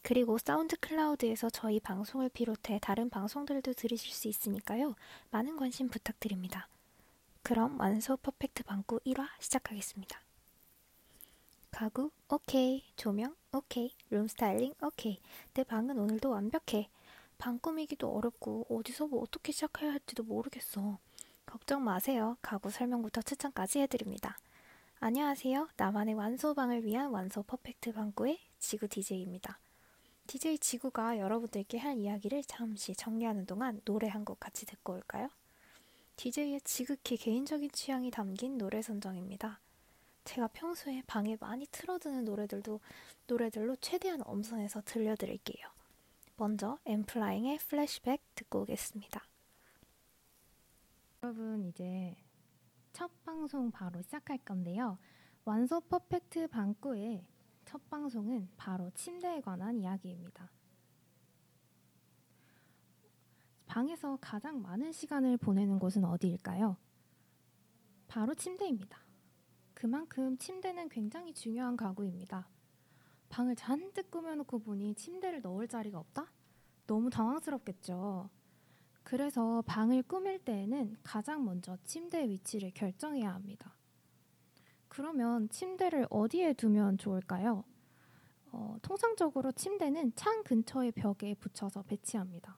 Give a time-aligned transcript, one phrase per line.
[0.00, 4.94] 그리고 SoundCloud에서 저희 방송을 비롯해 다른 방송들도 들으실 수 있으니까요.
[5.30, 6.66] 많은 관심 부탁드립니다.
[7.42, 10.22] 그럼 완소 퍼펙트 방구 1화 시작하겠습니다.
[11.72, 12.10] 가구?
[12.28, 12.84] 오케이.
[12.96, 13.34] 조명?
[13.52, 13.90] 오케이.
[14.10, 14.74] 룸 스타일링?
[14.82, 15.18] 오케이.
[15.54, 16.88] 내 방은 오늘도 완벽해.
[17.38, 20.98] 방 꾸미기도 어렵고 어디서 뭐 어떻게 시작해야 할지도 모르겠어.
[21.44, 22.36] 걱정 마세요.
[22.40, 24.36] 가구 설명부터 추천까지 해드립니다.
[25.00, 25.68] 안녕하세요.
[25.76, 29.58] 나만의 완소방을 위한 완소 퍼펙트 방구의 지구 DJ입니다.
[30.28, 35.28] DJ 지구가 여러분들께 할 이야기를 잠시 정리하는 동안 노래 한 곡 같이 듣고 올까요?
[36.16, 39.58] DJ의 지극히 개인적인 취향이 담긴 노래 선정입니다.
[40.24, 42.80] 제가 평소에 방에 많이 틀어두는 노래들도
[43.26, 45.66] 노래들로 최대한 엄선해서 들려드릴게요.
[46.36, 49.22] 먼저 엠플라잉의 플래시백 듣고 오겠습니다.
[51.22, 52.16] 여러분 이제
[52.92, 54.98] 첫 방송 바로 시작할 건데요.
[55.44, 57.26] 완소 퍼펙트 방구의
[57.64, 60.50] 첫 방송은 바로 침대에 관한 이야기입니다.
[63.66, 66.76] 방에서 가장 많은 시간을 보내는 곳은 어디일까요?
[68.06, 69.01] 바로 침대입니다.
[69.82, 72.48] 그만큼 침대는 굉장히 중요한 가구입니다.
[73.28, 76.30] 방을 잔뜩 꾸며놓고 보니 침대를 넣을 자리가 없다?
[76.86, 78.30] 너무 당황스럽겠죠.
[79.02, 83.74] 그래서 방을 꾸밀 때에는 가장 먼저 침대의 위치를 결정해야 합니다.
[84.86, 87.64] 그러면 침대를 어디에 두면 좋을까요?
[88.52, 92.56] 어, 통상적으로 침대는 창 근처의 벽에 붙여서 배치합니다.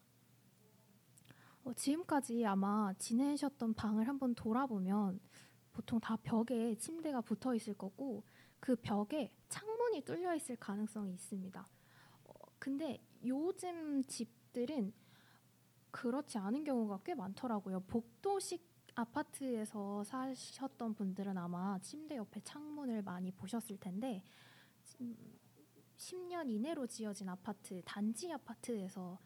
[1.64, 5.20] 어, 지금까지 아마 지내셨던 방을 한번 돌아보면
[5.74, 8.22] 보통 다 벽에 침대가 붙어 있을 거고
[8.60, 11.66] 그 벽에 창문이 뚫려 있을 가능성이 있습니다.
[12.24, 14.94] 어, 근데 요즘 집들은
[15.90, 17.80] 그렇지 않은 경우가 꽤 많더라고요.
[17.80, 24.22] 복도식 아파트에서 사셨던 분들은 아마 침대 옆에 창문을 많이 보셨을 텐데
[25.96, 29.18] 10년 이내로 지어진 아파트, 단지 아파트에서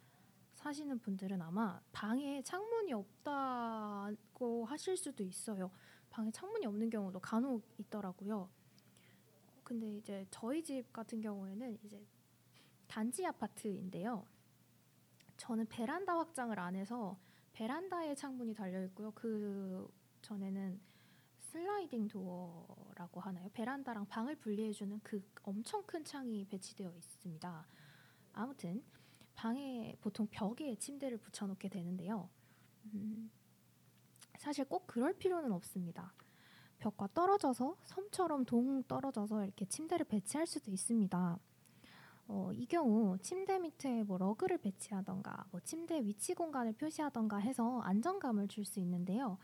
[0.54, 5.70] 사시는 분들은 아마 방에 창문이 없다고 하실 수도 있어요.
[6.10, 8.48] 방에 창문이 없는 경우도 간혹 있더라고요.
[9.62, 12.04] 근데 이제 저희 집 같은 경우에는 이제
[12.86, 14.26] 단지 아파트인데요.
[15.36, 17.18] 저는 베란다 확장을 안 해서
[17.52, 19.10] 베란다에 창문이 달려 있고요.
[19.12, 19.90] 그
[20.22, 20.80] 전에는
[21.40, 23.48] 슬라이딩 도어라고 하나요?
[23.52, 27.66] 베란다랑 방을 분리해 주는 그 엄청 큰 창이 배치되어 있습니다.
[28.32, 28.82] 아무튼
[29.34, 32.28] 방에 보통 벽에 침대를 붙여놓게 되는데요.
[32.94, 33.30] 음,
[34.38, 36.14] 사실 꼭 그럴 필요는 없습니다.
[36.78, 41.38] 벽과 떨어져서 섬처럼 동 떨어져서 이렇게 침대를 배치할 수도 있습니다.
[42.28, 48.48] 어, 이 경우 침대 밑에 뭐 러그를 배치하던가 뭐 침대 위치 공간을 표시하던가 해서 안정감을
[48.48, 49.38] 줄 수 있는데요.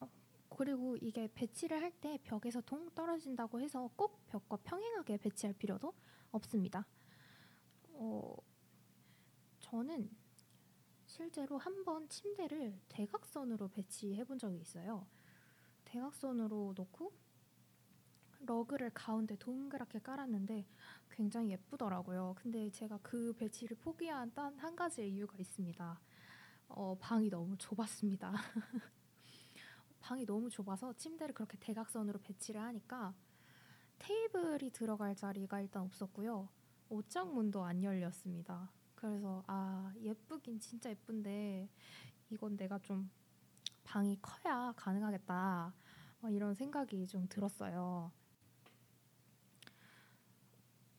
[0.00, 0.08] 어,
[0.50, 5.92] 그리고 이게 배치를 할 때 벽에서 동 떨어진다고 해서 꼭 벽과 평행하게 배치할 필요도
[6.32, 6.84] 없습니다.
[7.92, 8.34] 어,
[9.60, 10.10] 저는
[11.12, 15.06] 실제로 한 번 침대를 대각선으로 배치해 본 적이 있어요.
[15.84, 17.12] 대각선으로 놓고
[18.46, 20.66] 러그를 가운데 동그랗게 깔았는데
[21.10, 22.34] 굉장히 예쁘더라고요.
[22.38, 26.00] 근데 제가 그 배치를 포기한 단 한 가지의 이유가 있습니다.
[26.68, 28.32] 어, 방이 너무 좁았습니다.
[30.00, 33.14] 방이 너무 좁아서 침대를 그렇게 대각선으로 배치를 하니까
[33.98, 36.48] 테이블이 들어갈 자리가 일단 없었고요.
[36.88, 38.70] 옷장문도 안 열렸습니다.
[39.02, 41.68] 그래서 아 예쁘긴 진짜 예쁜데
[42.30, 43.10] 이건 내가 좀
[43.82, 45.74] 방이 커야 가능하겠다
[46.22, 48.12] 어, 이런 생각이 좀 들었어요.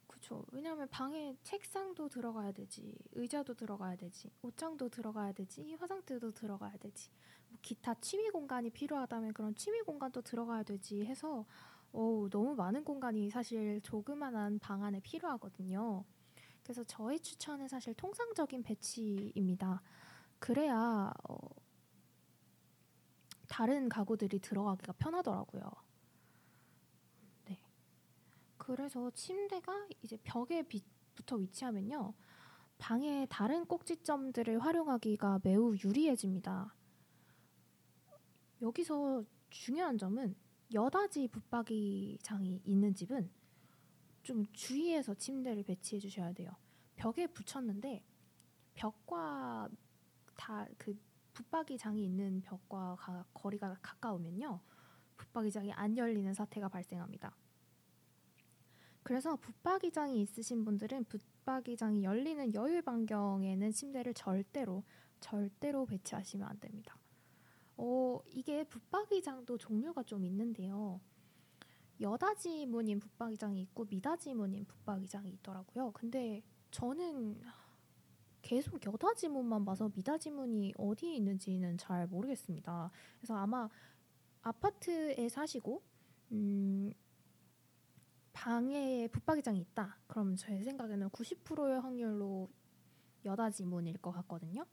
[0.07, 0.45] 그렇죠.
[0.51, 7.09] 왜냐하면 방에 책상도 들어가야 되지, 의자도 들어가야 되지, 옷장도 들어가야 되지, 화장대도 들어가야 되지,
[7.49, 11.45] 뭐 기타 취미 공간이 필요하다면 그런 취미 공간도 들어가야 되지 해서
[11.93, 16.03] 오, 너무 많은 공간이 사실 조그만한 방 안에 필요하거든요.
[16.63, 19.81] 그래서 저의 추천은 사실 통상적인 배치입니다.
[20.39, 21.37] 그래야 어,
[23.49, 25.69] 다른 가구들이 들어가기가 편하더라고요.
[27.45, 27.59] 네.
[28.57, 30.63] 그래서 침대가 이제 벽에
[31.13, 32.13] 붙어 위치하면요.
[32.77, 36.73] 방의 다른 꼭지점들을 활용하기가 매우 유리해집니다.
[38.61, 40.35] 여기서 중요한 점은
[40.73, 43.29] 여닫이 붙박이장이 있는 집은
[44.23, 46.51] 좀 주의해서 침대를 배치해 주셔야 돼요.
[46.95, 48.03] 벽에 붙였는데
[48.73, 49.69] 벽과
[50.35, 50.97] 다 그
[51.33, 54.59] 붙박이장이 있는 벽과 가, 거리가 가까우면요.
[55.17, 57.35] 붙박이장이 안 열리는 사태가 발생합니다.
[59.01, 64.83] 그래서 붙박이장이 있으신 분들은 붙박이장이 열리는 여유 반경에는 침대를 절대로
[65.19, 66.97] 절대로 배치하시면 안 됩니다.
[67.75, 71.01] 어, 이게 붙박이장도 종류가 좀 있는데요.
[72.01, 75.91] 여다지 무늬 붙박이장이 있고 미다지 무늬 붙박이장이 있더라고요.
[75.91, 76.41] 근데
[76.71, 77.41] 저는
[78.41, 82.91] 계속 여다지 문만 봐서 미다지 문이 어디에 있는지는 잘 모르겠습니다.
[83.17, 83.69] 그래서 아마
[84.41, 85.81] 아파트에 사시고
[86.31, 86.91] 음,
[88.33, 89.97] 방에 붙박이장이 있다.
[90.07, 92.49] 그럼 제 생각에는 90%의 확률로
[93.23, 94.65] 여다지 문일 것 같거든요.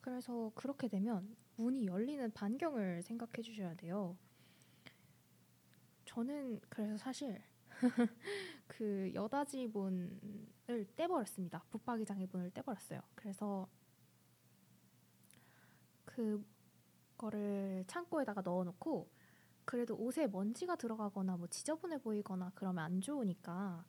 [0.00, 4.16] 그래서 그렇게 되면 문이 열리는 반경을 생각해 주셔야 돼요.
[6.14, 7.40] 저는 그래서 사실
[8.66, 11.64] 그 여다지 문을 떼버렸습니다.
[11.70, 13.00] 붙박이장의 문을 떼버렸어요.
[13.14, 13.68] 그래서
[17.16, 19.08] 그거를 창고에다가 넣어놓고
[19.64, 23.84] 그래도 옷에 먼지가 들어가거나 뭐 지저분해 보이거나 그러면 안 좋으니까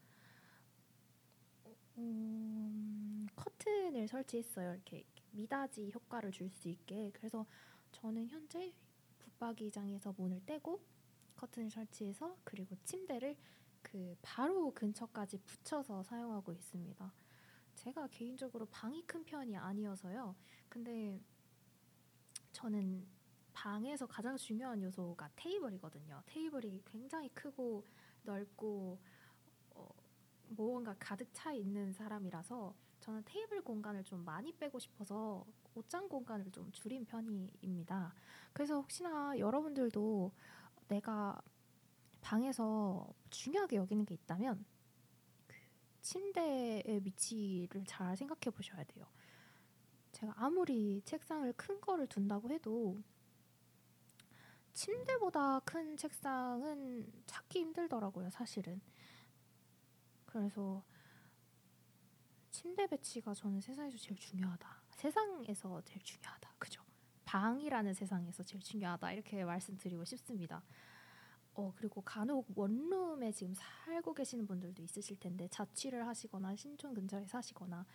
[1.97, 4.73] 음, 커튼을 설치했어요.
[4.73, 7.11] 이렇게 미닫이 효과를 줄 수 있게.
[7.13, 7.45] 그래서
[7.91, 8.73] 저는 현재
[9.19, 10.81] 붙박이장에서 문을 떼고
[11.44, 13.36] 커튼을 설치해서 그리고 침대를
[13.81, 17.13] 그 바로 근처까지 붙여서 사용하고 있습니다.
[17.75, 20.36] 제가 개인적으로 방이 큰 편이 아니어서요.
[20.69, 21.19] 근데
[22.54, 23.06] 저는
[23.51, 26.22] 방에서 가장 중요한 요소가 테이블이거든요.
[26.25, 27.86] 테이블이 굉장히 크고
[28.24, 29.00] 넓고
[29.72, 29.90] 어,
[30.48, 35.45] 무언가 가득 차 있는 사람이라서 저는 테이블 공간을 좀 많이 빼고 싶어서
[35.75, 38.13] 옷장 공간을 좀 줄인 편입니다.
[38.54, 40.31] 그래서 혹시나 여러분들도
[40.88, 41.41] 내가
[42.21, 44.65] 방에서 중요하게 여기는 게 있다면
[45.47, 45.56] 그
[46.01, 49.06] 침대의 위치를 잘 생각해 보셔야 돼요.
[50.12, 53.01] 제가 아무리 책상을 큰 거를 둔다고 해도
[54.74, 58.81] 침대보다 큰 책상은 찾기 힘들더라고요, 사실은.
[60.25, 60.83] 그래서
[62.50, 64.83] 침대 배치가 저는 세상에서 제일 중요하다.
[64.91, 66.56] 세상에서 제일 중요하다.
[66.57, 66.82] 그죠?
[67.25, 69.11] 방이라는 세상에서 제일 중요하다.
[69.13, 70.63] 이렇게 말씀드리고 싶습니다.
[71.55, 77.85] 어 그리고 간혹 원룸에 지금 살고 계시는 분들도 있으실 텐데 자취를 하시거나 신촌 근처에 사시거나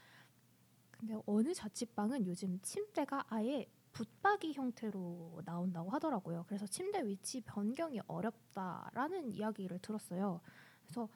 [0.93, 6.45] 근데 어느 자취방은 요즘 침대가 아예 붙박이 형태로 나온다고 하더라고요.
[6.47, 10.41] 그래서 침대 위치 변경이 어렵다라는 이야기를 들었어요.
[10.83, 11.09] 그래서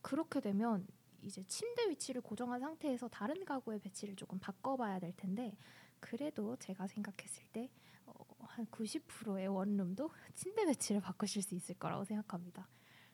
[0.00, 0.86] 그렇게 되면
[1.22, 5.56] 이제 침대 위치를 고정한 상태에서 다른 가구의 배치를 조금 바꿔봐야 될 텐데
[6.00, 7.70] 그래도 제가 생각했을 때
[8.06, 12.68] 어, 한 90%의 원룸도 침대 배치를 바꾸실 수 있을 거라고 생각합니다.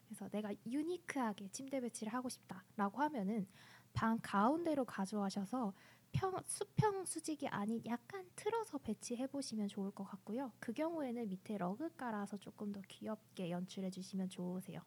[0.06, 3.46] 그래서 내가 유니크하게 침대 배치를 하고 싶다라고 하면은
[3.94, 5.73] 방 가운데로 가져와셔서
[6.12, 10.52] 평, 수평 수직이 아닌 약간 틀어서 배치해 보시면 좋을 것 같고요.
[10.61, 14.82] 그 경우에는 밑에 러그 깔아서 조금 더 귀엽게 연출해 주시면 좋으세요.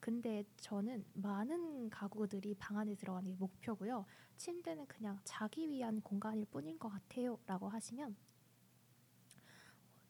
[0.00, 4.06] 근데 저는 많은 가구들이 방 안에 들어가는 게 목표고요.
[4.36, 7.38] 침대는 그냥 자기 위한 공간일 뿐인 것 같아요.
[7.46, 8.16] 라고 하시면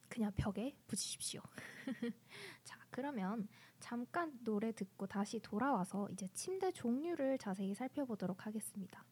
[0.09, 1.41] 그냥 벽에 붙이십시오.
[2.65, 3.49] 자, 그러면
[3.81, 9.05] 잠깐 노래 듣고 다시 돌아와서 이제 침대 종류를 자세히 살펴보도록 하겠습니다.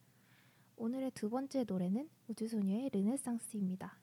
[0.77, 3.99] 오늘의 두 번째 노래는 우주소녀의 르네상스입니다.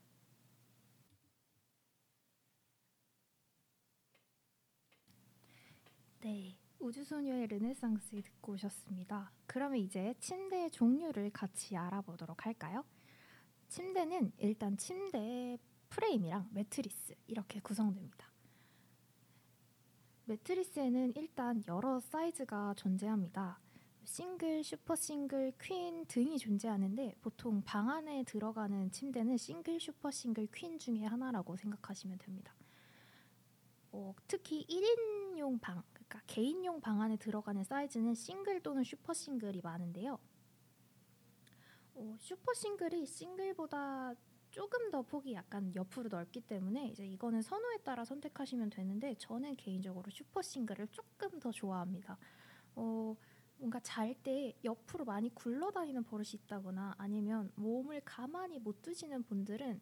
[6.20, 9.32] 네, 우주소녀의 르네상스 듣고 오셨습니다.
[9.46, 12.84] 그러면 이제 침대의 종류를 같이 알아보도록 할까요?
[13.68, 15.58] 침대는 일단 침대
[15.88, 18.30] 프레임이랑 매트리스 이렇게 구성됩니다.
[20.24, 23.60] 매트리스에는 일단 여러 사이즈가 존재합니다.
[24.04, 30.78] 싱글, 슈퍼 싱글, 퀸 등이 존재하는데 보통 방 안에 들어가는 침대는 싱글, 슈퍼 싱글, 퀸
[30.78, 32.54] 중에 하나라고 생각하시면 됩니다.
[33.92, 35.82] 어, 특히 1인용 방,
[36.12, 40.18] 그러니까 개인용 방 안에 들어가는 사이즈는 싱글 또는 슈퍼 싱글이 많은데요.
[41.94, 44.14] 어, 슈퍼 싱글이 싱글보다
[44.50, 50.10] 조금 더 폭이 약간 옆으로 넓기 때문에 이제 이거는 선호에 따라 선택하시면 되는데 저는 개인적으로
[50.10, 52.18] 슈퍼 싱글을 조금 더 좋아합니다.
[52.74, 53.16] 어,
[53.56, 59.80] 뭔가 잘 때 옆으로 많이 굴러다니는 버릇이 있다거나 아니면 몸을 가만히 못 두시는 분들은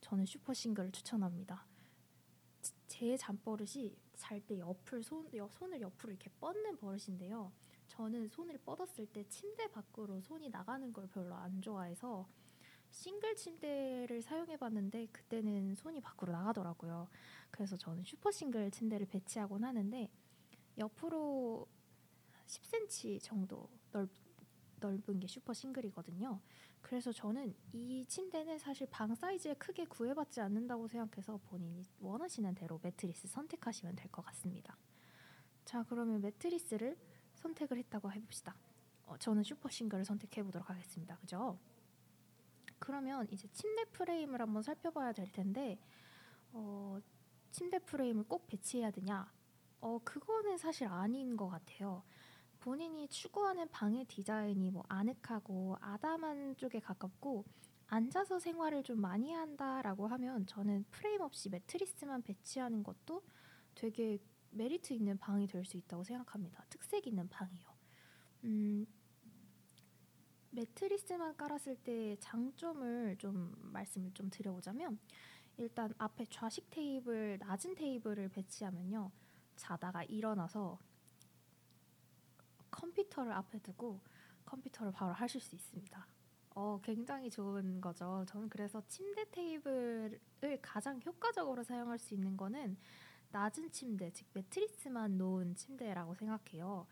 [0.00, 1.66] 저는 슈퍼 싱글을 추천합니다.
[2.86, 7.52] 제 잠버릇이 잘 때 옆을 손 손을 옆으로 이렇게 뻗는 버릇인데요.
[7.88, 12.26] 저는 손을 뻗었을 때 침대 밖으로 손이 나가는 걸 별로 안 좋아해서
[12.90, 17.08] 싱글 침대를 사용해 봤는데 그때는 손이 밖으로 나가더라고요.
[17.50, 20.10] 그래서 저는 슈퍼 싱글 침대를 배치하곤 하는데
[20.78, 21.66] 옆으로
[22.46, 24.08] 10cm 정도 넓,
[24.80, 26.40] 넓은 게 슈퍼 싱글이거든요.
[26.84, 33.26] 그래서 저는 이 침대는 사실 방 사이즈에 크게 구애받지 않는다고 생각해서 본인이 원하시는 대로 매트리스
[33.26, 34.76] 선택하시면 될 것 같습니다.
[35.64, 36.98] 자, 그러면 매트리스를
[37.36, 38.54] 선택을 했다고 해봅시다.
[39.06, 41.16] 어, 저는 슈퍼 싱글을 선택해 보도록 하겠습니다.
[41.16, 41.58] 그죠?
[42.78, 45.78] 그러면 이제 침대 프레임을 한번 살펴봐야 될 텐데
[46.52, 46.98] 어,
[47.50, 49.32] 침대 프레임을 꼭 배치해야 되냐?
[49.80, 52.02] 어, 그거는 사실 아닌 것 같아요.
[52.64, 57.44] 본인이 추구하는 방의 디자인이 뭐 아늑하고 아담한 쪽에 가깝고
[57.88, 63.22] 앉아서 생활을 좀 많이 한다라고 하면 저는 프레임 없이 매트리스만 배치하는 것도
[63.74, 64.18] 되게
[64.52, 66.64] 메리트 있는 방이 될 수 있다고 생각합니다.
[66.70, 67.66] 특색 있는 방이요.
[68.44, 68.86] 음,
[70.52, 74.98] 매트리스만 깔았을 때 장점을 좀 말씀을 좀 드려보자면
[75.58, 79.12] 일단 앞에 좌식 테이블, 낮은 테이블을 배치하면요.
[79.54, 80.78] 자다가 일어나서
[82.74, 84.00] 컴퓨터를 앞에 두고
[84.44, 86.06] 컴퓨터를 바로 하실 수 있습니다.
[86.56, 88.24] 어, 굉장히 좋은 거죠.
[88.28, 90.20] 저는 그래서 침대 테이블을
[90.60, 92.76] 가장 효과적으로 사용할 수 있는 거는
[93.30, 96.86] 낮은 침대, 즉 매트리스만 놓은 침대라고 생각해요.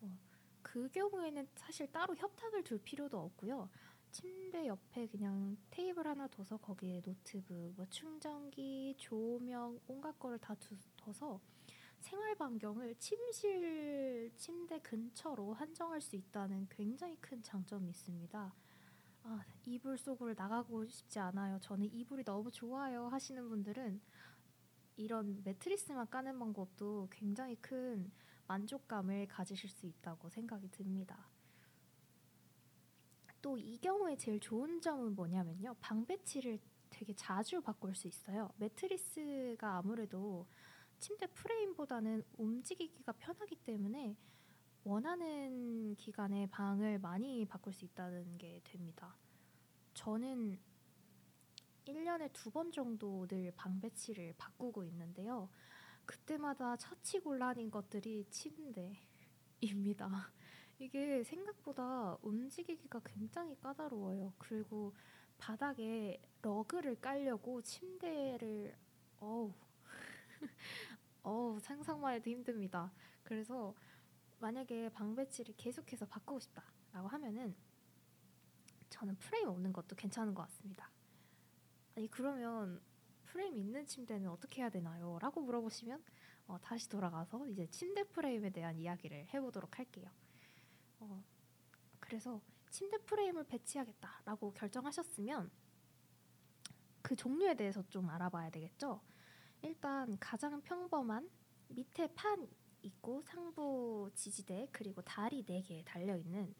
[0.00, 0.18] 어,
[0.62, 3.70] 그 경우에는 사실 따로 협탁을 둘 필요도 없고요.
[4.10, 10.54] 침대 옆에 그냥 테이블 하나 둬서 거기에 노트북, 뭐 충전기, 조명, 온갖 거를 다
[10.96, 11.40] 둬서
[12.00, 18.54] 생활 반경을 침실 침대 근처로 한정할 수 있다는 굉장히 큰 장점이 있습니다.
[19.24, 21.58] 아, 이불 속으로 나가고 싶지 않아요.
[21.60, 24.00] 저는 이불이 너무 좋아요 하시는 분들은
[24.96, 28.10] 이런 매트리스만 까는 방법도 굉장히 큰
[28.46, 31.28] 만족감을 가지실 수 있다고 생각이 듭니다.
[33.42, 35.74] 또 이 경우에 제일 좋은 점은 뭐냐면요.
[35.80, 36.58] 방 배치를
[36.90, 38.50] 되게 자주 바꿀 수 있어요.
[38.56, 40.46] 매트리스가 아무래도
[40.98, 44.16] 침대 프레임보다는 움직이기가 편하기 때문에
[44.84, 49.16] 원하는 기간에 방을 많이 바꿀 수 있다는 게 됩니다.
[49.94, 50.58] 저는
[51.86, 55.48] 1년에 두 번 정도 늘 방 배치를 바꾸고 있는데요.
[56.06, 58.90] 그때마다 처치 곤란인 것들이 침대입니다.
[60.78, 64.32] 이게 생각보다 움직이기가 굉장히 까다로워요.
[64.38, 64.94] 그리고
[65.38, 68.74] 바닥에 러그를 깔려고 침대를
[69.20, 69.52] 어우
[71.22, 72.92] 어 상상만 해도 힘듭니다.
[73.22, 73.74] 그래서
[74.38, 77.54] 만약에 방 배치를 계속해서 바꾸고 싶다라고 하면은
[78.88, 80.90] 저는 프레임 없는 것도 괜찮은 것 같습니다.
[81.96, 82.80] 아니 그러면
[83.24, 85.18] 프레임 있는 침대는 어떻게 해야 되나요?
[85.20, 86.02] 라고 물어보시면
[86.46, 90.10] 어, 다시 돌아가서 이제 침대 프레임에 대한 이야기를 해보도록 할게요.
[91.00, 91.22] 어,
[92.00, 92.40] 그래서
[92.70, 95.50] 침대 프레임을 배치하겠다라고 결정하셨으면
[97.02, 99.00] 그 종류에 대해서 좀 알아봐야 되겠죠.
[99.62, 101.28] 일단 가장 평범한
[101.68, 102.48] 밑에 판
[102.82, 106.54] 있고 상부 지지대 그리고 다리 4개 달려 있는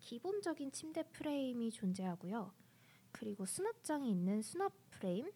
[0.00, 2.52] 기본적인 침대 프레임이 존재하고요.
[3.12, 5.30] 그리고 수납장이 있는 수납 프레임,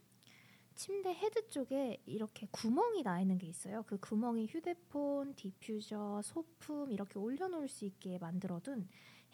[0.75, 3.83] 침대 헤드 쪽에 이렇게 구멍이 나 있는 게 있어요.
[3.87, 8.89] 그 구멍이 휴대폰, 디퓨저, 소품 이렇게 올려놓을 수 있게 만들어둔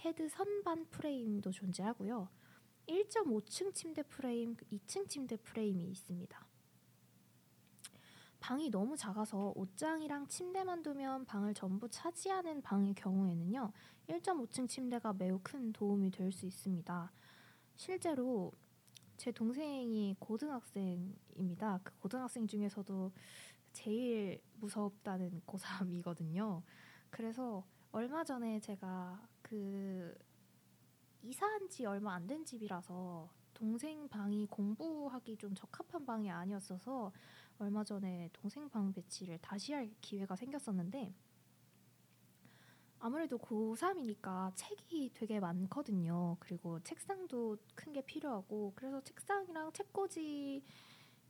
[0.05, 2.29] 헤드 선반 프레임도 존재하고요.
[2.87, 6.46] 1.5층 침대 프레임, 2층 침대 프레임이 있습니다.
[8.47, 13.73] 방이 너무 작아서 옷장이랑 침대만 두면 방을 전부 차지하는 방의 경우에는요,
[14.07, 17.11] 1.5층 침대가 매우 큰 도움이 될 수 있습니다.
[17.75, 18.53] 실제로
[19.17, 21.81] 제 동생이 고등학생입니다.
[21.83, 23.11] 그 고등학생 중에서도
[23.73, 26.63] 제일 무섭다는 고3이거든요.
[27.11, 30.17] 그래서 얼마 전에 제가 그
[31.25, 37.11] 이사한 지 얼마 안 된 집이라서 동생 방이 공부하기 좀 적합한 방이 아니었어서
[37.59, 41.15] 얼마 전에 동생 방 배치를 다시 할 기회가 생겼었는데
[42.99, 46.37] 아무래도 고3이니까 책이 되게 많거든요.
[46.41, 50.63] 그리고 책상도 큰 게 필요하고 그래서 책상이랑 책꽂이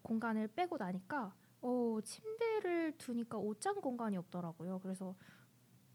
[0.03, 4.81] 공간을 빼고 나니까 어, 침대를 두니까 옷장 공간이 없더라고요.
[4.81, 5.15] 그래서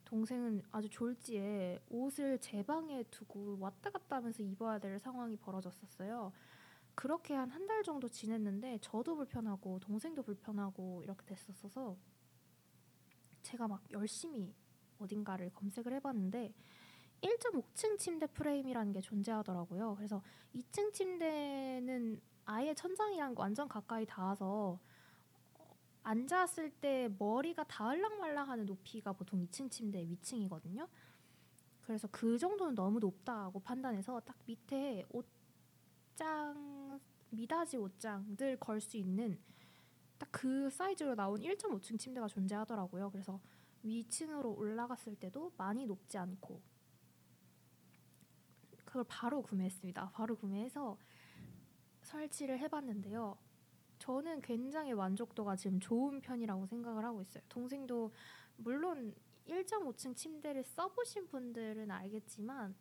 [0.05, 6.31] 동생은 아주 졸지에 옷을 제 방에 두고 왔다 갔다 하면서 입어야 될 상황이 벌어졌었어요.
[6.95, 11.98] 그렇게 한 한 달 정도 지냈는데 저도 불편하고 동생도 불편하고 이렇게 됐었어서
[13.41, 14.53] 제가 막 열심히
[15.00, 16.53] 어딘가를 검색을 해봤는데
[17.21, 19.95] 1.5층 침대 프레임이라는 게 존재하더라고요.
[19.95, 20.21] 그래서
[20.55, 24.79] 2층 침대는 아예 천장이랑 완전 가까이 닿아서
[26.03, 30.88] 앉았을 때 머리가 닿을랑말랑하는 높이가 보통 2층 침대 위층이거든요.
[31.81, 35.05] 그래서 그 정도는 너무 높다고 판단해서 딱 밑에
[36.22, 37.00] 옷장
[37.32, 39.40] 미닫이 옷장들 걸수 있는
[40.20, 43.10] 딱 그 사이즈로 나온 1.5층 침대가 존재하더라고요.
[43.10, 43.42] 그래서
[43.82, 46.62] 위층으로 올라갔을 때도 많이 높지 않고
[48.86, 50.12] 그걸 바로 구매했습니다.
[50.12, 50.98] 바로 구매해서
[52.04, 53.36] 설치를 해봤는데요.
[53.98, 57.44] 저는 굉장히 만족도가 지금 좋은 편이라고 생각을 하고 있어요.
[57.50, 58.13] 동생도
[58.58, 59.16] 물론
[59.48, 62.75] 1.5층 침대를 써보신 분들은 알겠지만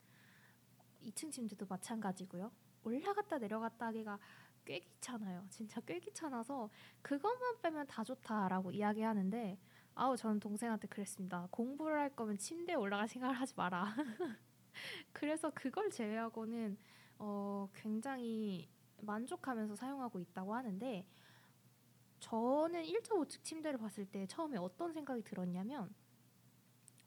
[1.03, 2.53] 2층 침대도 마찬가지고요.
[2.85, 4.19] 올라갔다 내려갔다 하기가
[4.65, 5.45] 꽤 귀찮아요.
[5.49, 6.71] 진짜 꽤 귀찮아서
[7.03, 9.59] 그것만 빼면 다 좋다라고 이야기하는데
[9.95, 11.49] 아우 저는 동생한테 그랬습니다.
[11.51, 13.95] 공부를 할 거면 침대에 올라갈 생각을 하지 마라.
[15.13, 16.79] 그래서 그걸 제외하고는
[17.19, 18.69] 어, 굉장히
[19.03, 21.07] 만족하면서 사용하고 있다고 하는데
[22.21, 25.93] 저는 1.5층 침대를 봤을 때 처음에 어떤 생각이 들었냐면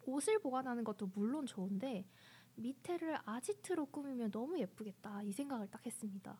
[0.06, 2.06] 옷을 보관하는 것도 물론 좋은데
[2.55, 6.38] 밑에를 아지트로 꾸미면 너무 예쁘겠다 이 생각을 딱 했습니다.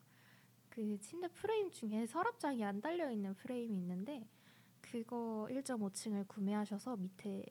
[0.70, 4.27] 그 침대 프레임 중에 서랍장이 안 달려 있는 프레임이 있는데
[4.82, 7.43] 그거 1.5층을 구매하셔서 밑에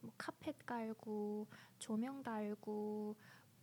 [0.00, 1.46] 뭐 카펫 깔고
[1.78, 3.16] 조명 달고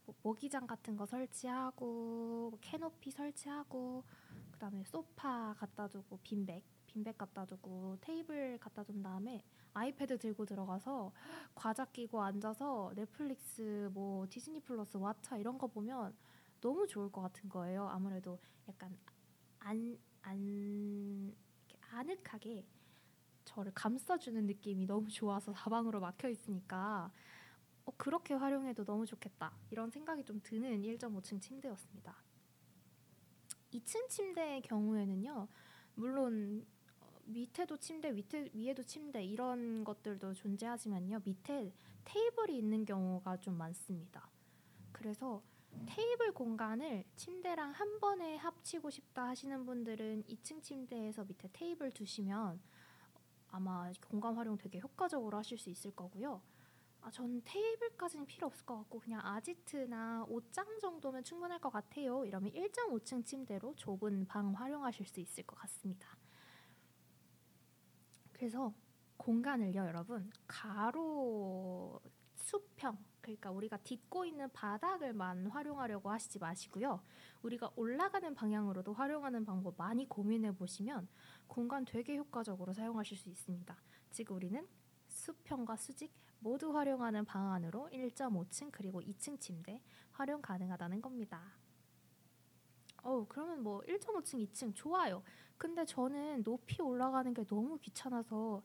[0.05, 4.03] 뭐 모기장 같은 거 설치하고 뭐 캐노피 설치하고
[4.51, 9.43] 그다음에 소파 갖다 두고 빈백 빈백 갖다 두고 테이블 갖다 둔 다음에
[9.73, 11.11] 아이패드 들고 들어가서
[11.55, 16.15] 과자 끼고 앉아서 넷플릭스 뭐 디즈니 플러스 왓챠 이런 거 보면
[16.59, 17.87] 너무 좋을 것 같은 거예요.
[17.87, 18.97] 아무래도 약간
[19.59, 21.35] 안 안
[21.91, 22.67] 아늑하게
[23.45, 27.11] 저를 감싸주는 느낌이 너무 좋아서 사방으로 막혀 있으니까
[27.85, 32.15] 어, 그렇게 활용해도 너무 좋겠다 이런 생각이 좀 드는 1.5층 침대였습니다.
[33.71, 35.47] 2층 침대의 경우에는요,
[35.95, 36.65] 물론
[37.29, 41.21] 밑에도 침대, 밑에 위에도 침대 이런 것들도 존재하지만요.
[41.23, 41.71] 밑에
[42.05, 44.27] 테이블이 있는 경우가 좀 많습니다.
[44.91, 45.41] 그래서
[45.85, 52.59] 테이블 공간을 침대랑 한 번에 합치고 싶다 하시는 분들은 2층 침대에서 밑에 테이블 두시면
[53.51, 56.41] 아마 공간 활용 되게 효과적으로 하실 수 있을 거고요.
[57.01, 62.25] 아, 전 테이블까지는 필요 없을 것 같고 그냥 아지트나 옷장 정도면 충분할 것 같아요.
[62.25, 66.18] 이러면 1.5층 침대로 좁은 방 활용하실 수 있을 것 같습니다.
[68.39, 68.73] 그래서
[69.17, 71.99] 공간을요, 여러분 가로
[72.35, 77.03] 수평 그러니까 우리가 딛고 있는 바닥을만 활용하려고 하시지 마시고요.
[77.41, 81.09] 우리가 올라가는 방향으로도 활용하는 방법 많이 고민해 보시면
[81.47, 83.75] 공간 되게 효과적으로 사용하실 수 있습니다.
[84.09, 84.65] 지금 우리는
[85.09, 91.41] 수평과 수직 모두 활용하는 방안으로 1.5층 그리고 2층 침대 활용 가능하다는 겁니다.
[93.03, 95.23] 어, 그러면 뭐 1.5층, 2층 좋아요.
[95.59, 98.63] 근데 저는 높이 올라가는 게 너무 귀찮아서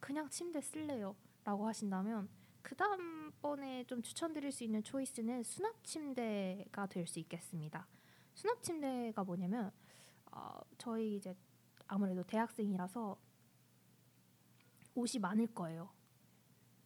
[0.00, 1.14] 그냥 침대 쓸래요.
[1.44, 2.28] 라고 하신다면
[2.60, 7.86] 그 다음번에 좀 추천드릴 수 있는 초이스는 수납 침대가 될 수 있겠습니다.
[8.34, 9.70] 수납 침대가 뭐냐면
[10.32, 11.36] 어, 저희 이제
[11.86, 13.16] 아무래도 대학생이라서
[14.96, 15.88] 옷이 많을 거예요.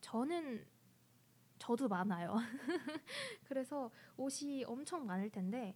[0.02, 0.66] 저는
[1.58, 2.36] 저도 많아요.
[3.48, 5.74] 그래서 옷이 엄청 많을 텐데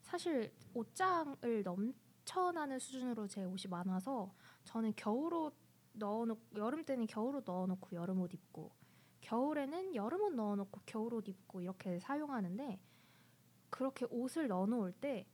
[0.00, 1.92] 사실 옷장을 넘
[2.30, 5.52] 쳐나는 수준으로 제 옷이 많아서 저는 겨울옷
[5.94, 8.70] 넣어놓고 여름 때는 겨울옷 넣어놓고 여름옷 입고
[9.20, 12.80] 겨울에는 여름옷 넣어놓고 겨울옷 입고 이렇게 사용하는데
[13.68, 15.26] 그렇게 옷을 넣어놓을 때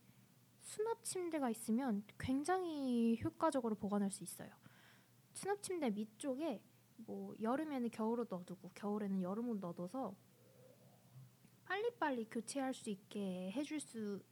[0.62, 4.50] 수납 침대가 있으면 굉장히 효과적으로 보관할 수 있어요.
[5.34, 6.62] 수납 침대 밑쪽에
[6.96, 10.14] 뭐 여름에는 겨울옷 넣어두고 겨울에는 여름옷 넣어둬서
[11.66, 14.22] 빨리빨리 교체할 수 있게 해줄 수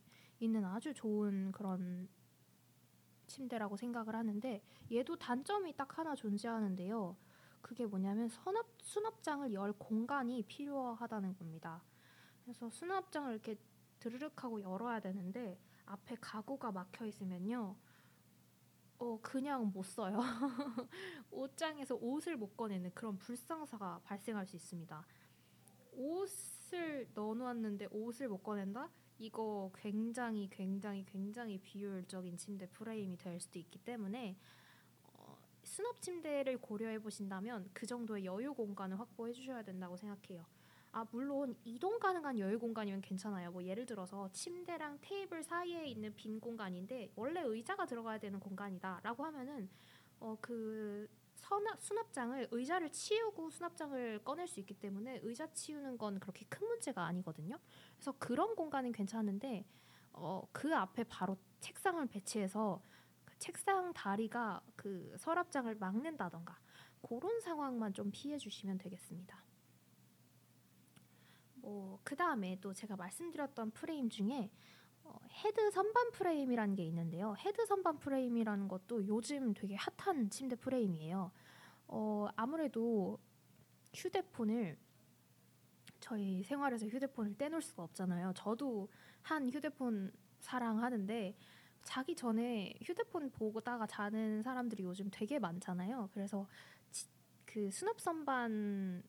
[0.41, 2.09] 있는 아주 좋은 그런
[3.35, 7.17] 침대라고 생각을 하는데 얘도 단점이 딱 하나 존재하는데요.
[7.61, 11.83] 그게 뭐냐면 수납, 수납장을 열 공간이 필요하다는 겁니다.
[12.43, 13.57] 그래서 수납장을 이렇게
[13.99, 17.77] 드르륵 하고 열어야 되는데 앞에 가구가 막혀 있으면요.
[18.99, 20.21] 어, 그냥 못 써요.
[21.31, 25.05] 옷장에서 옷을 못 꺼내는 그런 불상사가 발생할 수 있습니다.
[25.93, 28.91] 옷을 넣어놓았는데 옷을 못 꺼낸다?
[29.19, 34.37] 이거 굉장히 굉장히 굉장히 비효율적인 침대 프레임이 될 수도 있기 때문에
[35.05, 40.45] 어, 수납 침대를 고려해 보신다면 그 정도의 여유 공간을 확보해 주셔야 된다고 생각해요.
[40.93, 43.51] 아 물론 이동 가능한 여유 공간이면 괜찮아요.
[43.51, 49.69] 뭐 예를 들어서 침대랑 테이블 사이에 있는 빈 공간인데 원래 의자가 들어가야 되는 공간이다라고 하면은
[50.21, 56.67] 어그 서납, 수납장을 의자를 치우고 수납장을 꺼낼 수 있기 때문에 의자 치우는 건 그렇게 큰
[56.69, 57.59] 문제가 아니거든요.
[57.97, 59.67] 그래서 그런 공간은 괜찮은데
[60.13, 62.83] 어, 그 앞에 바로 책상을 배치해서
[63.25, 66.59] 그 책상 다리가 그 서랍장을 막는다던가
[67.03, 69.45] 그런 상황만 좀 피해 주시면 되겠습니다.
[71.57, 74.51] 뭐, 그 다음에 또 제가 말씀드렸던 프레임 중에
[75.05, 77.35] 어, 헤드 선반 프레임이라는 게 있는데요.
[77.39, 81.31] 헤드 선반 프레임이라는 것도 요즘 되게 핫한 침대 프레임이에요.
[81.87, 83.19] 어, 아무래도
[83.95, 84.79] 휴대폰을
[86.01, 88.33] 저희 생활에서 휴대폰을 떼놓을 수가 없잖아요.
[88.35, 88.89] 저도
[89.23, 91.35] 한 휴대폰 사랑하는데
[91.83, 96.11] 자기 전에 휴대폰 보다가 자는 사람들이 요즘 되게 많잖아요.
[96.13, 96.47] 그래서
[97.45, 99.03] 그 수납 선반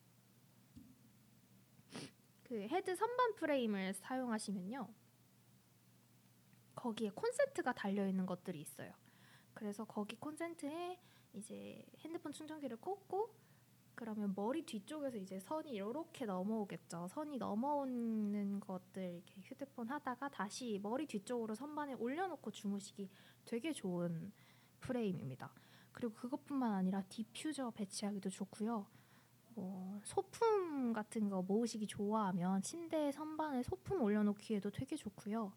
[2.44, 4.88] 그 헤드 선반 프레임을 사용하시면요.
[6.86, 8.94] 거기에 콘센트가 달려 있는 것들이 있어요.
[9.56, 11.00] 그래서 거기 콘센트에
[11.34, 13.34] 이제 핸드폰 충전기를 꽂고
[13.96, 17.08] 그러면 머리 뒤쪽에서 이제 선이 이렇게 넘어오겠죠.
[17.08, 23.10] 선이 넘어오는 것들 이렇게 휴대폰 하다가 다시 머리 뒤쪽으로 선반에 올려놓고 주무시기
[23.46, 24.32] 되게 좋은
[24.82, 25.52] 프레임입니다.
[25.92, 28.86] 그리고 그것뿐만 아니라 디퓨저 배치하기도 좋고요.
[29.56, 35.52] 뭐 소품 같은 거 모으시기 좋아하면 침대 선반에 소품 올려놓기에도 되게 좋고요.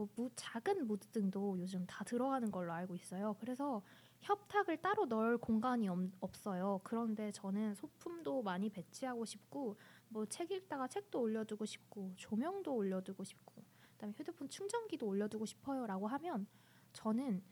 [0.00, 3.36] 뭐 무, 작은 무드등도 요즘 다 들어가는 걸로 알고 있어요.
[3.38, 3.82] 그래서
[4.20, 9.76] 협탁을 따로 넣을 공간이 없, 어요 그런데 저는 소품도 많이 배치하고 싶고
[10.08, 16.46] 뭐 책 읽다가 책도 올려두고 싶고 조명도 올려두고 싶고 그다음에 휴대폰 충전기도 올려두고 싶어요라고 하면
[16.94, 17.42] 저는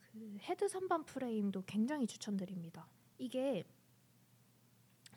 [0.00, 2.88] 그 헤드 선반 프레임도 굉장히 추천드립니다.
[3.18, 3.64] 이게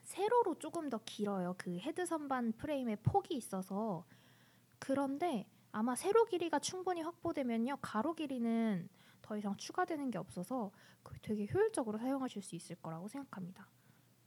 [0.04, 1.56] 세로로 조금 더 길어요.
[1.58, 4.06] 그 헤드 선반 프레임의 폭이 있어서
[4.78, 8.88] 그런데 아마 세로 길이가 충분히 확보되면요 가로 길이는
[9.22, 10.72] 더 이상 추가되는 게 없어서
[11.22, 13.68] 되게 효율적으로 사용하실 수 있을 거라고 생각합니다.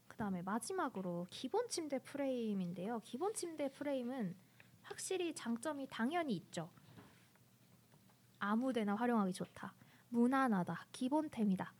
[0.07, 3.01] 그 다음에 마지막으로 기본 침대 프레임인데요.
[3.03, 4.37] 기본 침대 프레임은
[4.83, 6.69] 확실히 장점이 당연히 있죠.
[8.41, 9.73] 아무데나 활용하기 좋다.
[10.11, 10.89] 무난하다.
[10.93, 11.73] 기본템이다.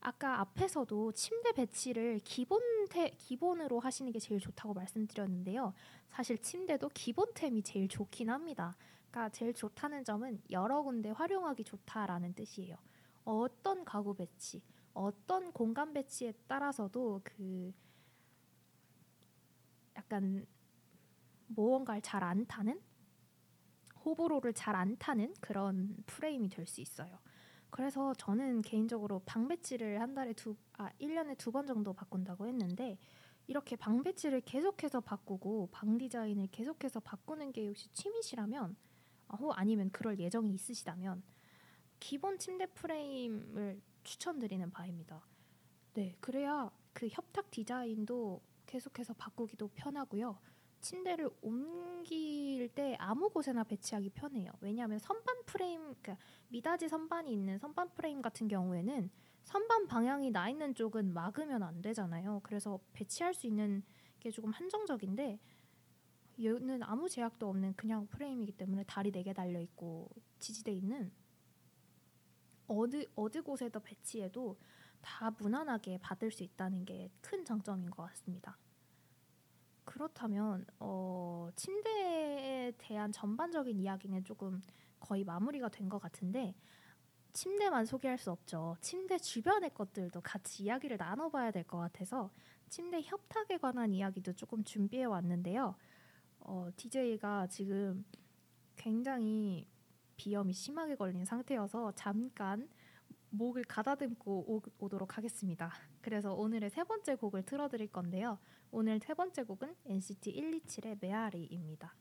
[0.00, 5.72] 아까 앞에서도 침대 배치를 기본태, 기본으로 하시는 게 제일 좋다고 말씀드렸는데요.
[6.10, 8.76] 사실 침대도 기본템이 제일 좋긴 합니다.
[9.14, 12.76] 그러니까 제일 좋다는 점은 여러 군데 활용하기 좋다라는 뜻이에요.
[13.24, 14.60] 어떤 가구 배치,
[14.92, 17.72] 어떤 공간 배치에 따라서도 그
[19.96, 20.46] 약간
[21.46, 22.80] 무언가를 잘 안 타는
[24.04, 27.18] 호불호를 잘 안 타는 그런 프레임이 될 수 있어요.
[27.70, 32.98] 그래서 저는 개인적으로 방 배치를 한 달에 두, 아, 1년에 두 번 정도 바꾼다고 했는데
[33.46, 38.76] 이렇게 방 배치를 계속해서 바꾸고 방 디자인을 계속해서 바꾸는 게 혹시 취미시라면
[39.40, 41.22] 어, 아니면 그럴 예정이 있으시다면
[42.00, 45.22] 기본 침대 프레임을 추천드리는 바입니다.
[45.94, 50.38] 네, 그래야 그 협탁 디자인도 계속해서 바꾸기도 편하고요.
[50.80, 54.50] 침대를 옮길 때 아무 곳에나 배치하기 편해요.
[54.60, 56.18] 왜냐하면 선반 프레임, 그러니까
[56.48, 59.10] 미닫이 선반이 있는 선반 프레임 같은 경우에는
[59.44, 62.40] 선반 방향이 나 있는 쪽은 막으면 안 되잖아요.
[62.42, 63.82] 그래서 배치할 수 있는
[64.20, 65.38] 게 조금 한정적인데
[66.40, 71.12] 얘는 아무 제약도 없는 그냥 프레임이기 때문에 다리 네 개 달려 있고 지지돼 있는
[72.66, 74.58] 어느 어느 곳에도 배치해도
[75.00, 78.58] 다 무난하게 받을 수 있다는 게 큰 장점인 것 같습니다.
[79.84, 84.62] 그렇다면 어, 침대에 대한 전반적인 이야기는 조금
[85.00, 86.54] 거의 마무리가 된 것 같은데
[87.32, 88.76] 침대만 소개할 수 없죠.
[88.80, 92.30] 침대 주변의 것들도 같이 이야기를 나눠봐야 될 것 같아서
[92.68, 95.76] 침대 협탁에 관한 이야기도 조금 준비해 왔는데요.
[96.44, 98.04] 어, DJ가 지금
[98.76, 99.66] 굉장히
[100.16, 102.68] 비염이 심하게 걸린 상태여서 잠깐
[103.30, 105.72] 목을 가다듬고 오, 도록 하겠습니다.
[106.00, 108.38] 그래서 오늘의 세 번째 곡을 틀어드릴 건데요.
[108.70, 111.94] 오늘 세 번째 곡은 NCT 127의 메아리입니다.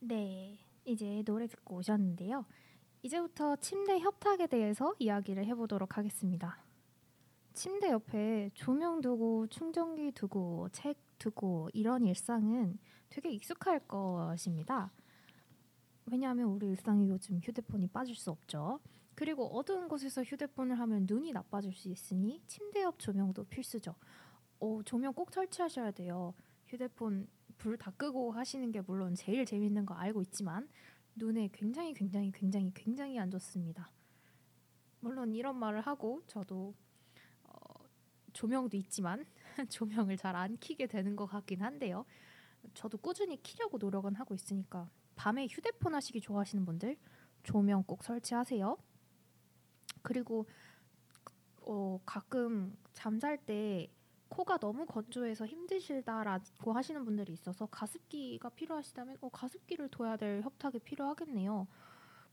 [0.00, 2.44] 네, 이제 노래 듣고 오셨는데요.
[3.02, 6.62] 이제부터 침대 협탁에 대해서 이야기를 해보도록 하겠습니다.
[7.52, 14.90] 침대 옆에 조명 두고 충전기 두고 책 두고 이런 일상은 되게 익숙할 것입니다.
[16.06, 18.80] 왜냐하면 우리 일상에 요즘 휴대폰이 빠질 수 없죠.
[19.14, 23.94] 그리고 어두운 곳에서 휴대폰을 하면 눈이 나빠질 수 있으니 침대 옆 조명도 필수죠.
[24.60, 26.34] 어, 조명 꼭 설치하셔야 돼요.
[26.66, 30.68] 휴대폰 불 다 끄고 하시는 게 물론 제일 재밌는 거 알고 있지만
[31.14, 33.90] 눈에 굉장히 굉장히 굉장히 굉장히 안 좋습니다.
[35.00, 36.74] 물론 이런 말을 하고 저도
[38.42, 39.24] 조명도 있지만
[39.70, 42.04] 조명을 잘 안 키게 되는 것 같긴 한데요.
[42.74, 46.96] 저도 꾸준히 키려고 노력은 하고 있으니까 밤에 휴대폰 하시기 좋아하시는 분들
[47.44, 48.76] 조명 꼭 설치하세요.
[50.02, 50.46] 그리고
[51.60, 53.88] 어, 가끔 잠잘 때
[54.28, 61.68] 코가 너무 건조해서 힘드실다라고 하시는 분들이 있어서 가습기가 필요하시다면 어, 가습기를 둬야 될 협탁이 필요하겠네요.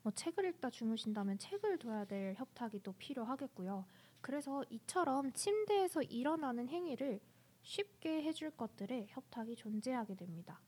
[0.02, 3.86] 뭐 책을 읽다 주무신다면 책을 둬야 될 협탁이 또 필요하겠고요.
[4.22, 7.20] 그래서 이처럼 침대에서 일어나는 행위를
[7.62, 10.62] 쉽게 해줄 것들의 협탁이 존재하게 됩니다.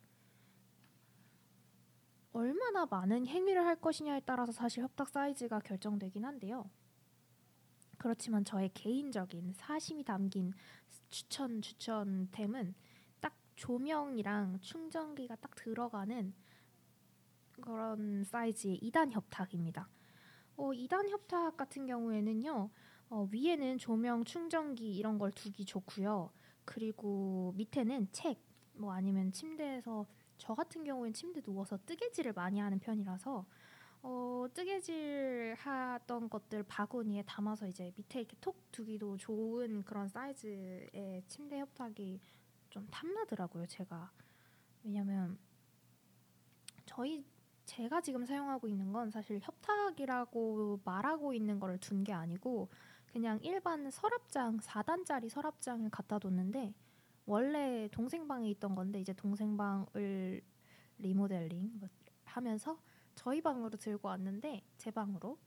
[2.33, 6.69] 얼마나 많은 행위를 할 것이냐에 따라서 사실 협탁 사이즈가 결정되긴 한데요.
[7.97, 10.53] 그렇지만 저의 개인적인 사심이 담긴
[11.09, 12.73] 추천 추천템은
[13.19, 16.33] 딱 조명이랑 충전기가 딱 들어가는
[17.51, 19.89] 그런 사이즈의 2단 협탁입니다.
[20.55, 22.69] 어, 2단 협탁 같은 경우에는요.
[23.11, 26.31] 어, 위에는 조명, 충전기 이런 걸 두기 좋고요.
[26.63, 28.39] 그리고 밑에는 책,
[28.73, 30.05] 뭐 아니면 침대에서
[30.37, 33.45] 저 같은 경우엔 침대 누워서 뜨개질을 많이 하는 편이라서
[34.03, 41.59] 어, 뜨개질 하던 것들 바구니에 담아서 이제 밑에 이렇게 톡 두기도 좋은 그런 사이즈의 침대
[41.59, 42.17] 협탁이
[42.69, 44.09] 좀 탐나더라고요, 제가.
[44.83, 45.37] 왜냐면
[46.85, 47.25] 저희
[47.65, 52.69] 제가 지금 사용하고 있는 건 사실 협탁이라고 말하고 있는 거를 둔 게 아니고
[53.11, 56.73] 그냥 일반 서랍장 4단짜리 서랍장을 갖다 뒀는데
[57.25, 60.41] 원래 동생 방에 있던 건데 이제 동생 방을
[60.97, 61.89] 리모델링 뭐
[62.23, 62.79] 하면서
[63.15, 65.37] 저희 방으로 들고 왔는데 제 방으로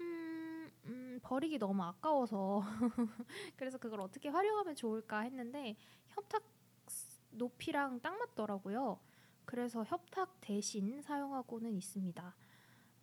[0.00, 2.62] 음, 음, 버리기 너무 아까워서
[3.56, 5.76] 그래서 그걸 어떻게 활용하면 좋을까 했는데
[6.08, 6.44] 협탁
[7.30, 8.98] 높이랑 딱 맞더라고요.
[9.44, 12.34] 그래서 협탁 대신 사용하고는 있습니다.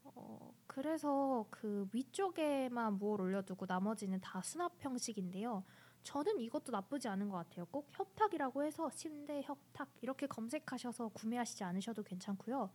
[0.03, 5.63] 어, 그래서 그 위쪽에만 뭘 올려두고 나머지는 다 수납 형식인데요.
[6.01, 7.65] 저는 이것도 나쁘지 않은 것 같아요.
[7.65, 12.71] 꼭 협탁이라고 해서 침대 협탁 이렇게 검색하셔서 구매하시지 않으셔도 괜찮고요.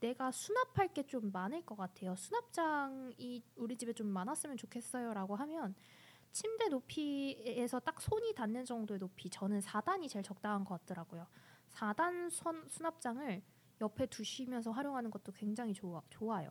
[0.00, 2.16] 내가 수납할 게 좀 많을 것 같아요.
[2.16, 5.74] 수납장이 우리 집에 좀 많았으면 좋겠어요라고 하면
[6.32, 11.26] 침대 높이에서 딱 손이 닿는 정도의 높이 저는 4단이 제일 적당한 것 같더라고요.
[11.68, 13.42] 4단 선, 수납장을
[13.82, 16.50] 옆에 두시면서 활용하는 것도 굉장히 좋아, 좋아요.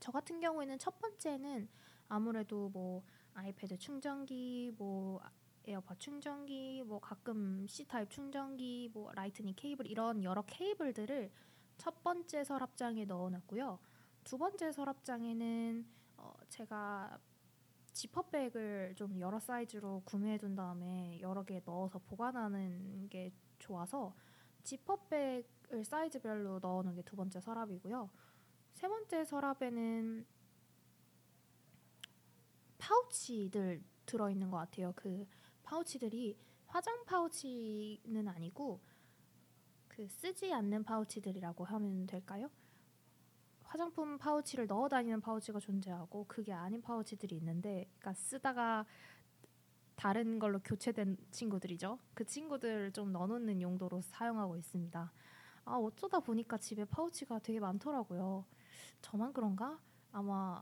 [0.00, 1.68] 저 같은 경우에는 첫 번째는
[2.08, 5.20] 아무래도 뭐 아이패드 충전기, 뭐
[5.64, 11.30] 에어팟 충전기, 뭐 가끔 C 타입 충전기, 뭐 라이트닝 케이블 이런 여러 케이블들을
[11.78, 13.78] 첫 번째 서랍장에 넣어놨고요.
[14.24, 15.86] 두 번째 서랍장에는
[16.16, 17.18] 어 제가
[17.92, 24.14] 지퍼백을 좀 여러 사이즈로 구매해둔 다음에 여러 개 넣어서 보관하는 게 좋아서
[24.64, 28.10] 지퍼백을 사이즈별로 넣어놓은 게 두 번째 서랍이고요.
[28.72, 30.26] 세 번째 서랍에는
[32.78, 34.92] 파우치들 들어있는 것 같아요.
[34.96, 35.26] 그
[35.62, 38.80] 파우치들이 화장 파우치는 아니고
[39.88, 42.50] 그 쓰지 않는 파우치들이라고 하면 될까요?
[43.64, 48.84] 화장품 파우치를 넣어 다니는 파우치가 존재하고 그게 아닌 파우치들이 있는데 그러니까 쓰다가
[49.94, 51.98] 다른 걸로 교체된 친구들이죠.
[52.14, 55.12] 그 친구들 좀 넣어놓는 용도로 사용하고 있습니다.
[55.66, 58.44] 아 어쩌다 보니까 집에 파우치가 되게 많더라고요.
[59.02, 59.78] 저만 그런가?
[60.12, 60.60] 아마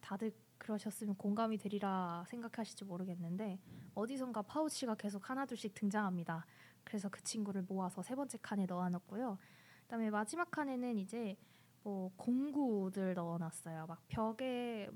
[0.00, 3.58] 다들 그러셨으면 공감이 되리라 생각하실지 모르겠는데
[3.94, 6.46] 어디선가 파우치가 계속 하나둘씩 등장합니다.
[6.84, 9.38] 그래서 그 친구를 모아서 세 번째 칸에 넣어놨고요.
[9.82, 11.36] 그다음에 마지막 칸에는 이제
[11.82, 13.86] 뭐 공구들 넣어놨어요.
[13.86, 14.90] 막 벽에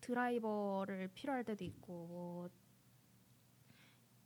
[0.00, 2.50] 드라이버를 필요할 때도 있고 뭐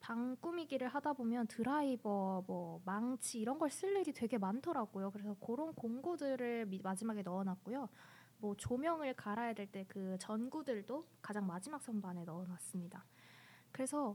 [0.04, 5.10] 방 꾸미기를 하다 보면 드라이버, 뭐 망치 이런 걸 쓸 일이 되게 많더라고요.
[5.10, 7.88] 그래서 그런 공구들을 마지막에 넣어놨고요.
[8.38, 13.02] 뭐 조명을 갈아야 될 때 그 전구들도 가장 마지막 선반에 넣어놨습니다.
[13.72, 14.14] 그래서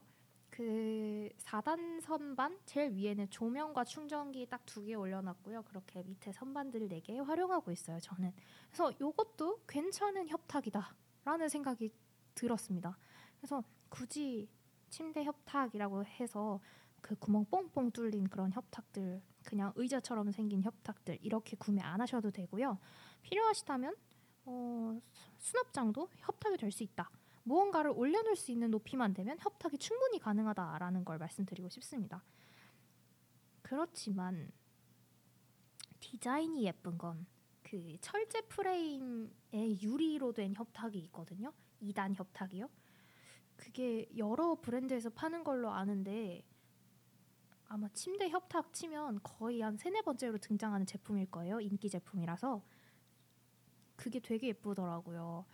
[0.52, 5.64] 그 4단 선반 제일 위에는 조명과 충전기 딱 두 개 올려놨고요.
[5.64, 8.00] 그렇게 밑에 선반들 네개 활용하고 있어요.
[8.00, 8.32] 저는
[8.70, 11.92] 그래서 이것도 괜찮은 협탁이다라는 생각이
[12.36, 12.96] 들었습니다.
[13.40, 14.48] 그래서 굳이
[14.90, 16.60] 침대 협탁이라고 해서
[17.02, 22.78] 그 구멍 뽕뽕 뚫린 그런 협탁들 그냥 의자처럼 생긴 협탁들 이렇게 구매 안 하셔도 되고요.
[23.22, 23.96] 필요하시다면
[24.46, 25.02] 어,
[25.38, 27.10] 수납장도 협탁이 될 수 있다.
[27.44, 32.24] 무언가를 올려놓을 수 있는 높이만 되면 협탁이 충분히 가능하다라는 걸 말씀드리고 싶습니다.
[33.62, 34.52] 그렇지만
[36.00, 37.26] 디자인이 예쁜 건
[37.70, 41.54] 그 철제 프레임에 유리로 된 협탁이 있거든요.
[41.84, 42.68] 2단 협탁이요.
[43.60, 46.46] 그게 여러 브랜드에서 파는 걸로 아는데
[47.68, 51.60] 아마 침대 협탁 치면 거의 한 세네 번째로 등장하는 제품일 거예요.
[51.60, 52.64] 인기 제품이라서
[53.98, 55.46] 그게 되게 예쁘더라고요.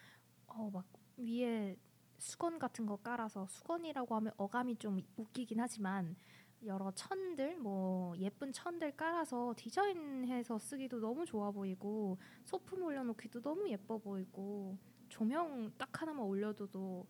[0.48, 0.86] 어, 막
[1.18, 1.76] 위에
[2.20, 6.16] 수건 같은 거 깔아서 수건이라고 하면 어감이 좀 웃기긴 하지만
[6.64, 13.98] 여러 천들 뭐 예쁜 천들 깔아서 디자인해서 쓰기도 너무 좋아 보이고 소품 올려놓기도 너무 예뻐
[13.98, 14.78] 보이고
[15.10, 17.08] 조명 딱 하나만 올려둬도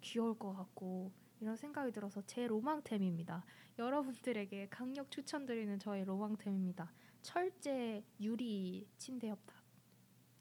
[0.00, 3.44] 귀여울 것 같고 이런 생각이 들어서 제 로망템입니다.
[3.78, 6.92] 여러분들에게 강력 추천드리는 저의 로망템입니다.
[7.22, 9.56] 철제 유리 침대 협탁.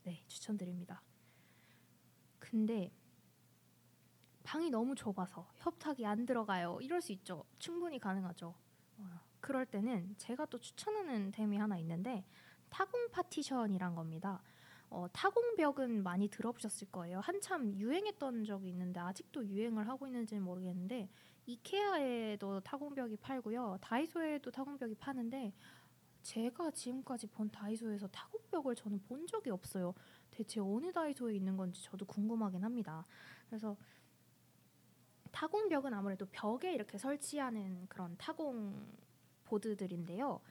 [0.04, 1.02] 네, 추천드립니다.
[2.40, 2.92] 근데
[4.44, 6.80] 방이 너무 좁아서 협탁이 안 들어가요.
[6.82, 7.44] 이럴 수 있죠.
[7.60, 8.56] 충분히 가능하죠.
[8.98, 12.26] 어, 그럴 때는 제가 또 추천하는 템이 하나 있는데
[12.70, 14.42] 타공 파티션이란 겁니다.
[14.90, 17.20] 어, 타공벽은 많이 들어보셨을 거예요.
[17.20, 21.10] 한참 유행했던 적이 있는데 아직도 유행을 하고 있는지는 모르겠는데
[21.46, 23.78] 이케아에도 타공벽이 팔고요.
[23.82, 25.54] 다이소에도 타공벽이 파는데
[26.24, 29.94] 제가 지금까지 본 다이소에서 타공벽을 저는 본 적이 없어요.
[30.32, 33.06] 대체 어느 다이소에 있는 건지 저도 궁금하긴 합니다.
[33.48, 33.78] 그래서
[35.32, 38.88] 타공벽은 아무래도 벽에 이렇게 설치하는 그런 타공
[39.46, 40.42] 보드들인데요.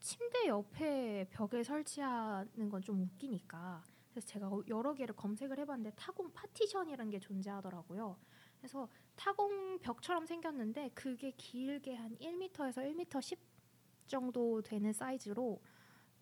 [0.00, 7.10] 침대 옆에 벽에 설치하는 건 좀 웃기니까 그래서 제가 여러 개를 검색을 해봤는데 타공 파티션이라는
[7.10, 8.16] 게 존재하더라고요.
[8.58, 13.38] 그래서 타공 벽처럼 생겼는데 그게 길게 한 1m에서 1m 10
[14.08, 15.60] 정도 되는 사이즈로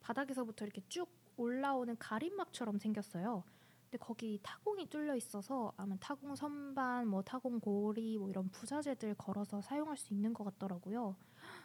[0.01, 3.45] 바닥에서부터 이렇게 쭉 올라오는 가림막처럼 생겼어요.
[3.85, 9.62] 근데 거기 타공이 뚫려 있어서 아마 타공 선반, 뭐 타공 고리, 뭐 이런 부자재들 걸어서
[9.62, 11.17] 사용할 수 있는 것 같더라고요.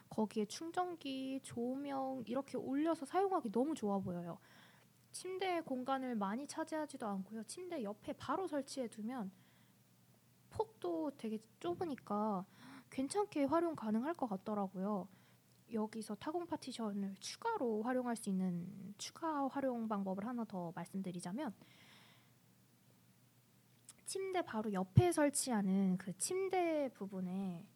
[0.08, 4.38] 거기에 충전기, 조명 이렇게 올려서 사용하기 너무 좋아 보여요.
[5.12, 7.44] 침대 공간을 많이 차지하지도 않고요.
[7.44, 9.30] 침대 옆에 바로 설치해 두면
[10.50, 12.44] 폭도 되게 좁으니까
[12.90, 15.08] 괜찮게 활용 가능할 것 같더라고요.
[15.72, 21.54] 여기서 타공 파티션을 추가로 활용할 수 있는 추가 활용 방법을 하나 더 말씀드리자면
[24.04, 27.66] 침대 바로 옆에 설치하는 그 침대 부분에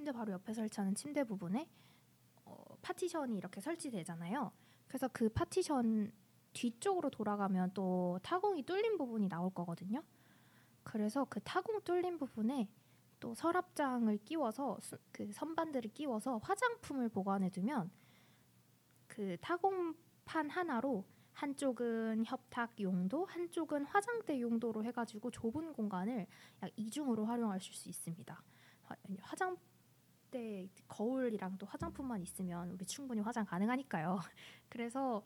[0.00, 1.68] 침대 바로 옆에 설치하는 침대 부분에
[2.46, 4.50] 어, 파티션이 이렇게 설치되잖아요.
[4.88, 6.10] 그래서 그 파티션
[6.54, 10.02] 뒤쪽으로 돌아가면 또 타공이 뚫린 부분이 나올 거거든요.
[10.82, 12.70] 그래서 그 타공 뚫린 부분에
[13.20, 17.90] 또 서랍장을 끼워서 수, 그 선반들을 끼워서 화장품을 보관해 두면
[19.06, 26.26] 그 타공판 하나로 한쪽은 협탁 용도, 한쪽은 화장대 용도로 해가지고 좁은 공간을
[26.62, 28.42] 약 이중으로 활용하실 수 있습니다.
[29.20, 29.56] 화장
[30.30, 34.18] 때 거울이랑 또 화장품만 있으면 우리 충분히 화장 가능하니까요.
[34.68, 35.22] 그래서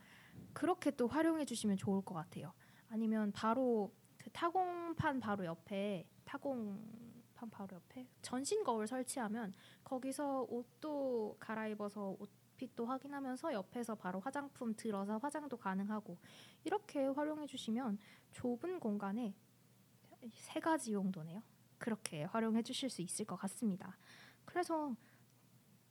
[0.53, 2.53] 그렇게 또 활용해 주시면 좋을 것 같아요.
[2.88, 9.53] 아니면 바로 그 타공판 바로 옆에 타공판 바로 옆에 전신 거울 설치하면
[9.85, 16.19] 거기서 옷도 갈아입어서 옷핏도 확인하면서 옆에서 바로 화장품 들어서 화장도 가능하고
[16.64, 17.99] 이렇게 활용해 주시면
[18.33, 19.35] 좁은 공간에
[20.31, 21.43] 세 가지 용도네요.
[21.79, 23.99] 그렇게 활용해 주실 수 있을 것 같습니다.
[24.55, 24.95] 그래서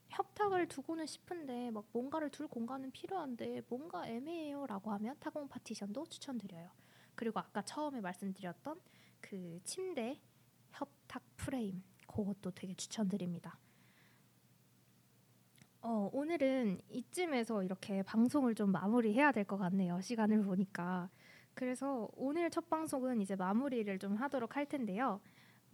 [0.08, 6.70] 협탁을 두고는 싶은데 막 뭔가를 둘 공간은 필요한데 뭔가 애매해요라고 하면 타공 파티션도 추천드려요.
[7.14, 8.80] 그리고 아까 처음에 말씀드렸던
[9.20, 10.18] 그 침대
[10.72, 13.60] 협탁 프레임 그것도 되게 추천드립니다.
[15.82, 20.00] 어, 오늘은 이쯤에서 이렇게 방송을 좀 마무리해야 될 것 같네요.
[20.00, 21.10] 시간을 보니까.
[21.54, 25.20] 그래서 오늘 첫 방송은 이제 마무리를 좀 하도록 할 텐데요.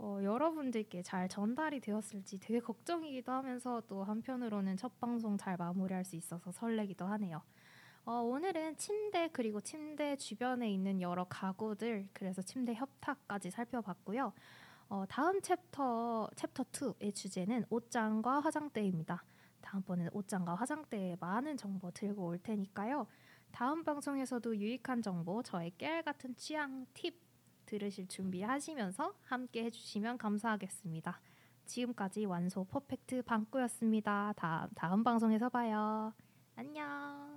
[0.01, 6.15] 어, 여러분들께 잘 전달이 되었을지 되게 걱정이기도 하면서 또 한편으로는 첫 방송 잘 마무리할 수
[6.15, 7.41] 있어서 설레기도 하네요.
[8.05, 14.31] 어, 오늘은 침대 그리고 침대 주변에 있는 여러 가구들 그래서 침대 협탁까지 살펴봤고요.
[14.87, 19.25] 어, 다음 챕터 챕터 2의 주제는 옷장과 화장대입니다.
[19.59, 23.05] 다음번에는 옷장과 화장대에 많은 정보 들고 올 테니까요.
[23.51, 27.28] 다음 방송에서도 유익한 정보, 저의 깨알 같은 취향 팁
[27.69, 31.19] 들으실 준비하시면서 함께 해주시면 감사하겠습니다.
[31.65, 34.33] 지금까지 완소 퍼펙트 방꾸였습니다.
[34.35, 36.11] 다음, 다음 방송에서 봐요.
[36.55, 37.28] 안녕.